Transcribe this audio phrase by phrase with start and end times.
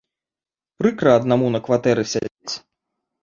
[0.81, 2.53] Прыкра аднаму на кватэры сядзець.